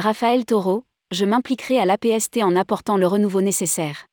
Raphaël 0.00 0.46
Taureau, 0.46 0.86
je 1.10 1.26
m'impliquerai 1.26 1.78
à 1.78 1.84
l'APST 1.84 2.38
en 2.42 2.56
apportant 2.56 2.96
le 2.96 3.06
renouveau 3.06 3.42
nécessaire. 3.42 4.06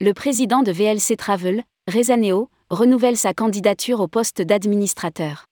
Le 0.00 0.12
président 0.12 0.64
de 0.64 0.72
VLC 0.72 1.16
Travel, 1.16 1.62
Rezaneo, 1.86 2.50
renouvelle 2.70 3.16
sa 3.16 3.32
candidature 3.32 4.00
au 4.00 4.08
poste 4.08 4.42
d'administrateur. 4.42 5.44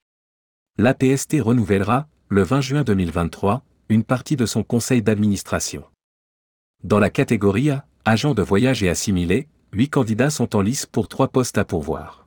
L'APST 0.76 1.36
renouvellera, 1.40 2.08
le 2.30 2.42
20 2.42 2.60
juin 2.62 2.82
2023, 2.82 3.62
une 3.90 4.02
partie 4.02 4.34
de 4.34 4.44
son 4.44 4.64
conseil 4.64 5.02
d'administration. 5.02 5.84
Dans 6.82 6.98
la 6.98 7.10
catégorie 7.10 7.70
A, 7.70 7.86
agent 8.04 8.34
de 8.34 8.42
voyage 8.42 8.82
et 8.82 8.88
assimilé, 8.88 9.46
huit 9.72 9.88
candidats 9.88 10.30
sont 10.30 10.56
en 10.56 10.62
lice 10.62 10.84
pour 10.84 11.06
trois 11.06 11.28
postes 11.28 11.58
à 11.58 11.64
pourvoir. 11.64 12.26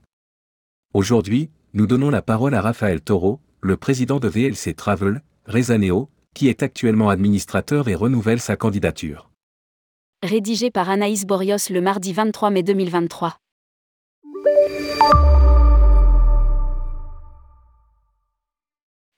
Aujourd'hui, 0.94 1.50
nous 1.74 1.88
donnons 1.88 2.10
la 2.10 2.22
parole 2.22 2.54
à 2.54 2.62
Raphaël 2.62 3.02
Taureau, 3.02 3.42
le 3.60 3.76
président 3.76 4.22
de 4.22 4.30
VLC 4.30 4.74
Travel, 4.74 5.22
Rezaneo, 5.46 6.10
qui 6.38 6.50
est 6.50 6.62
actuellement 6.62 7.10
administrateur 7.10 7.88
et 7.88 7.96
renouvelle 7.96 8.40
sa 8.40 8.56
candidature. 8.56 9.32
Rédigé 10.22 10.70
par 10.70 10.88
Anaïs 10.88 11.26
Borios 11.26 11.72
le 11.72 11.82
mardi 11.82 12.14
23 12.14 12.52
mai 12.52 12.62
2023. 12.62 13.38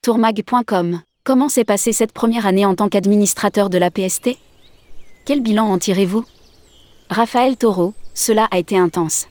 Tourmag.com 0.02 1.02
Comment 1.26 1.50
s'est 1.50 1.66
passée 1.66 1.92
cette 1.92 2.14
première 2.14 2.45
année 2.45 2.66
en 2.66 2.73
tant 2.73 2.88
qu'administrateur 2.88 3.70
de 3.70 3.78
la 3.78 3.92
PST 3.92 4.38
Quel 5.26 5.42
bilan 5.42 5.66
en 5.66 5.78
tirez-vous? 5.78 6.23
Raphaël 7.09 7.58
Taureau, 7.58 7.94
cela 8.14 8.48
a 8.50 8.58
été 8.59 8.78
intense. 8.78 9.28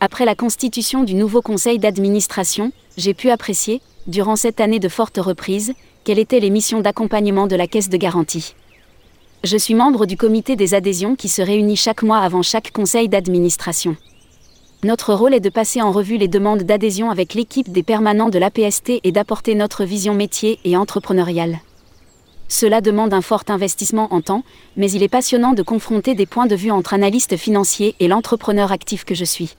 Après 0.00 0.26
la 0.26 0.34
constitution 0.34 1.04
du 1.04 1.14
nouveau 1.14 1.40
conseil 1.40 1.78
d'administration, 1.78 2.70
j'ai 2.98 3.14
pu 3.14 3.30
apprécier, 3.30 3.80
durant 4.08 4.36
cette 4.36 4.60
année 4.60 4.80
de 4.80 4.88
forte 4.88 5.18
reprise, 5.18 5.74
quelles 6.02 6.18
étaient 6.18 6.40
les 6.40 6.50
missions 6.50 6.80
d'accompagnement 6.80 7.46
de 7.46 7.56
la 7.56 7.66
caisse 7.66 7.90
de 7.90 7.96
garantie? 7.98 8.54
Je 9.44 9.56
suis 9.56 9.74
membre 9.74 10.06
du 10.06 10.16
comité 10.16 10.56
des 10.56 10.74
adhésions 10.74 11.14
qui 11.14 11.28
se 11.28 11.42
réunit 11.42 11.76
chaque 11.76 12.02
mois 12.02 12.18
avant 12.18 12.42
chaque 12.42 12.72
conseil 12.72 13.08
d'administration. 13.08 13.96
Notre 14.82 15.12
rôle 15.12 15.34
est 15.34 15.40
de 15.40 15.50
passer 15.50 15.82
en 15.82 15.92
revue 15.92 16.16
les 16.16 16.26
demandes 16.26 16.62
d'adhésion 16.62 17.10
avec 17.10 17.34
l'équipe 17.34 17.70
des 17.70 17.82
permanents 17.82 18.30
de 18.30 18.38
l'APST 18.38 19.00
et 19.04 19.12
d'apporter 19.12 19.54
notre 19.54 19.84
vision 19.84 20.14
métier 20.14 20.58
et 20.64 20.76
entrepreneuriale. 20.76 21.60
Cela 22.48 22.80
demande 22.80 23.12
un 23.12 23.20
fort 23.20 23.44
investissement 23.48 24.12
en 24.12 24.22
temps, 24.22 24.42
mais 24.76 24.90
il 24.90 25.02
est 25.02 25.08
passionnant 25.08 25.52
de 25.52 25.62
confronter 25.62 26.14
des 26.14 26.26
points 26.26 26.46
de 26.46 26.56
vue 26.56 26.70
entre 26.70 26.94
analystes 26.94 27.36
financiers 27.36 27.94
et 28.00 28.08
l'entrepreneur 28.08 28.72
actif 28.72 29.04
que 29.04 29.14
je 29.14 29.24
suis. 29.24 29.54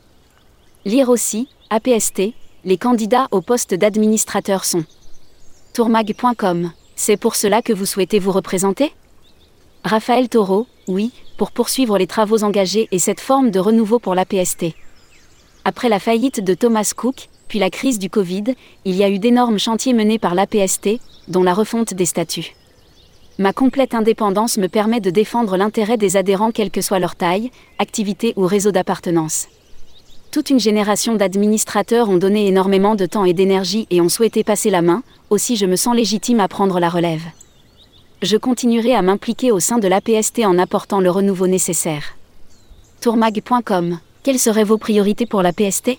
Lire 0.86 1.10
aussi, 1.10 1.48
APST, 1.70 2.34
les 2.66 2.78
candidats 2.78 3.28
au 3.32 3.42
poste 3.42 3.74
d'administrateur 3.74 4.66
sont 4.66 4.84
tourmag.com. 5.74 6.72
C'est 6.96 7.18
pour 7.18 7.36
cela 7.36 7.62
que 7.62 7.72
vous 7.72 7.86
souhaitez 7.86 8.20
vous 8.20 8.32
représenter? 8.32 8.92
Raphaël 9.86 10.28
Taureau, 10.28 10.68
oui, 10.88 11.12
pour 11.38 11.52
poursuivre 11.52 11.98
les 11.98 12.08
travaux 12.08 12.44
engagés 12.44 12.90
et 12.92 13.00
cette 13.00 13.22
forme 13.22 13.50
de 13.50 13.60
renouveau 13.60 14.00
pour 14.00 14.14
l'APST. 14.14 14.74
Après 15.64 15.88
la 15.88 16.00
faillite 16.00 16.44
de 16.44 16.54
Thomas 16.54 16.92
Cook, 16.96 17.30
puis 17.48 17.60
la 17.60 17.70
crise 17.70 17.98
du 17.98 18.10
Covid, 18.10 18.56
il 18.84 18.96
y 18.96 19.04
a 19.04 19.10
eu 19.10 19.20
d'énormes 19.20 19.60
chantiers 19.60 19.94
menés 19.94 20.20
par 20.20 20.36
l'APST, 20.36 21.00
dont 21.30 21.44
la 21.44 21.54
refonte 21.54 21.94
des 21.94 22.06
statuts. 22.06 22.56
Ma 23.38 23.54
complète 23.54 23.96
indépendance 23.96 24.58
me 24.58 24.68
permet 24.68 25.00
de 25.00 25.10
défendre 25.10 25.56
l'intérêt 25.56 25.96
des 25.98 26.18
adhérents 26.18 26.52
quelle 26.52 26.72
que 26.72 26.82
soit 26.82 27.00
leur 27.00 27.16
taille, 27.16 27.52
activité 27.78 28.34
ou 28.36 28.46
réseau 28.46 28.72
d'appartenance. 28.72 29.48
Toute 30.32 30.50
une 30.50 30.60
génération 30.60 31.16
d'administrateurs 31.16 32.10
ont 32.10 32.18
donné 32.18 32.48
énormément 32.48 32.96
de 32.96 33.06
temps 33.06 33.26
et 33.26 33.34
d'énergie 33.34 33.88
et 33.90 34.00
ont 34.00 34.10
souhaité 34.10 34.44
passer 34.44 34.70
la 34.70 34.82
main, 34.82 35.02
aussi 35.30 35.56
je 35.56 35.66
me 35.66 35.76
sens 35.76 35.96
légitime 35.96 36.40
à 36.40 36.48
prendre 36.48 36.80
la 36.80 36.90
relève. 36.90 37.24
Je 38.22 38.38
continuerai 38.38 38.94
à 38.94 39.02
m'impliquer 39.02 39.52
au 39.52 39.60
sein 39.60 39.80
de 39.80 39.88
l'APST 39.88 40.46
en 40.46 40.60
apportant 40.60 41.00
le 41.00 41.10
renouveau 41.10 41.48
nécessaire. 41.48 42.16
tourmag.com 43.02 44.00
quelles 44.22 44.40
seraient 44.40 44.66
vos 44.66 44.78
priorités 44.78 45.26
pour 45.26 45.42
la 45.42 45.54
PST 45.54 45.98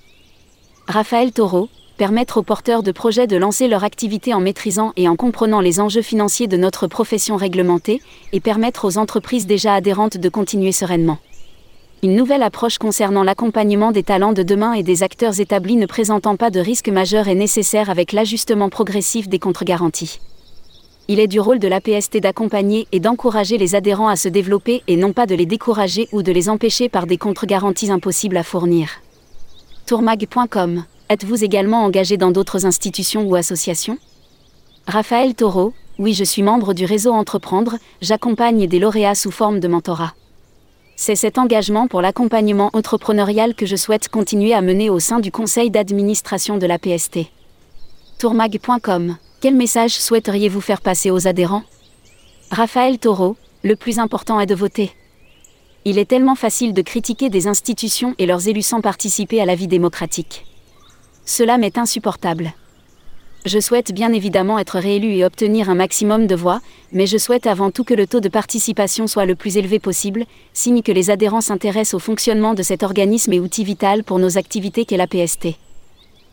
Raphaël 0.87 1.33
Taureau, 1.33 1.69
permettre 1.97 2.37
aux 2.37 2.43
porteurs 2.43 2.83
de 2.83 2.93
projets 2.93 3.27
de 3.27 3.37
lancer 3.37 3.67
leur 3.67 3.83
activité 3.83 4.35
en 4.35 4.41
maîtrisant 4.41 4.93
et 4.97 5.09
en 5.09 5.17
comprenant 5.17 5.61
les 5.61 5.81
enjeux 5.81 6.03
financiers 6.03 6.47
de 6.47 6.59
notre 6.59 6.87
profession 6.87 7.37
réglementée, 7.37 8.03
et 8.33 8.41
permettre 8.41 8.85
aux 8.85 8.99
entreprises 8.99 9.47
déjà 9.47 9.75
adhérentes 9.75 10.19
de 10.19 10.29
continuer 10.29 10.73
sereinement. 10.73 11.19
Une 12.03 12.17
nouvelle 12.17 12.43
approche 12.43 12.79
concernant 12.79 13.23
l'accompagnement 13.23 13.93
des 13.93 14.03
talents 14.03 14.33
de 14.33 14.43
demain 14.43 14.73
et 14.73 14.83
des 14.83 15.03
acteurs 15.03 15.39
établis 15.39 15.77
ne 15.77 15.85
présentant 15.85 16.37
pas 16.37 16.49
de 16.49 16.59
risque 16.59 16.89
majeur 16.89 17.29
est 17.29 17.35
nécessaire 17.35 17.91
avec 17.91 18.13
l'ajustement 18.13 18.71
progressif 18.71 19.29
des 19.29 19.39
contre-garanties. 19.39 20.19
Il 21.09 21.21
est 21.21 21.27
du 21.27 21.41
rôle 21.41 21.59
de 21.59 21.69
l'APST 21.69 22.17
d'accompagner 22.19 22.89
et 22.93 23.01
d'encourager 23.01 23.59
les 23.59 23.75
adhérents 23.75 24.09
à 24.09 24.17
se 24.17 24.29
développer 24.29 24.83
et 24.89 24.97
non 24.97 25.13
pas 25.13 25.27
de 25.27 25.35
les 25.35 25.45
décourager 25.45 26.09
ou 26.13 26.23
de 26.23 26.33
les 26.33 26.49
empêcher 26.49 26.89
par 26.89 27.07
des 27.07 27.19
contre-garanties 27.19 27.91
impossibles 27.91 28.39
à 28.39 28.45
fournir. 28.45 28.89
Tourmag.com 29.85 30.85
Êtes-vous 31.11 31.45
également 31.45 31.85
engagé 31.85 32.17
dans 32.17 32.31
d'autres 32.31 32.65
institutions 32.65 33.27
ou 33.29 33.35
associations? 33.35 33.99
Raphaël 34.87 35.35
Taureau, 35.35 35.75
oui, 35.99 36.15
je 36.15 36.25
suis 36.25 36.43
membre 36.43 36.73
du 36.73 36.87
réseau 36.87 37.13
Entreprendre, 37.13 37.77
j'accompagne 38.01 38.67
des 38.67 38.79
lauréats 38.79 39.15
sous 39.15 39.31
forme 39.31 39.61
de 39.61 39.69
mentorat. 39.69 40.15
C'est 41.03 41.17
cet 41.17 41.39
engagement 41.39 41.87
pour 41.87 42.03
l'accompagnement 42.03 42.69
entrepreneurial 42.75 43.55
que 43.55 43.65
je 43.65 43.75
souhaite 43.75 44.11
continuer 44.11 44.53
à 44.53 44.61
mener 44.61 44.91
au 44.91 44.99
sein 44.99 45.19
du 45.19 45.33
conseil 45.33 45.71
d'administration 45.71 46.59
de 46.59 46.67
l'APST. 46.67 47.21
Tourmag.com 48.19 49.17
quel 49.41 49.55
message 49.55 49.93
souhaiteriez-vous 49.93 50.61
faire 50.61 50.83
passer 50.83 51.11
aux 51.11 51.27
adhérents? 51.27 51.63
Raphaël 52.51 52.99
Taureau, 52.99 53.39
le 53.63 53.77
plus 53.77 53.99
important 53.99 54.41
est 54.41 54.47
de 54.47 54.55
voter. 54.55 54.93
Il 55.87 55.97
est 55.97 56.05
tellement 56.05 56.35
facile 56.35 56.75
de 56.75 56.83
critiquer 56.83 57.31
des 57.31 57.47
institutions 57.47 58.15
et 58.19 58.27
leurs 58.27 58.49
élus 58.49 58.61
sans 58.61 58.83
participer 58.83 59.41
à 59.41 59.47
la 59.47 59.55
vie 59.55 59.69
démocratique. 59.69 60.45
Cela 61.25 61.57
m'est 61.57 61.79
insupportable. 61.79 62.53
Je 63.47 63.59
souhaite 63.59 63.93
bien 63.93 64.13
évidemment 64.13 64.59
être 64.59 64.79
réélu 64.79 65.15
et 65.15 65.25
obtenir 65.25 65.71
un 65.71 65.75
maximum 65.75 66.27
de 66.27 66.35
voix, 66.35 66.61
mais 66.93 67.07
je 67.07 67.17
souhaite 67.17 67.47
avant 67.47 67.71
tout 67.71 67.85
que 67.85 67.95
le 67.95 68.07
taux 68.07 68.21
de 68.21 68.29
participation 68.29 69.07
soit 69.07 69.25
le 69.25 69.35
plus 69.35 69.57
élevé 69.57 69.79
possible, 69.79 70.27
signe 70.53 70.83
que 70.83 70.93
les 70.93 71.09
adhérents 71.09 71.41
s'intéressent 71.41 71.95
au 71.95 71.99
fonctionnement 71.99 72.53
de 72.53 72.63
cet 72.63 72.83
organisme 72.83 73.33
et 73.33 73.41
outil 73.41 73.65
vital 73.65 74.05
pour 74.05 74.19
nos 74.19 74.37
activités 74.37 74.85
qu'est 74.85 74.99
la 74.99 75.07
PST. 75.07 75.57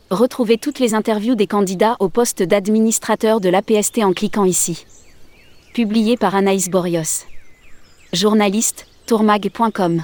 Retrouvez 0.10 0.58
toutes 0.58 0.80
les 0.80 0.94
interviews 0.94 1.36
des 1.36 1.48
candidats 1.48 1.96
au 2.00 2.10
poste 2.10 2.44
d'administrateur 2.44 3.40
de 3.40 3.50
l'APST 3.50 4.00
en 4.00 4.12
cliquant 4.14 4.46
ici. 4.46 4.86
Publié 5.74 6.18
par 6.18 6.36
Anaïs 6.36 6.70
Borios. 6.70 7.26
Journaliste, 8.12 8.86
tourmag.com. 9.06 10.04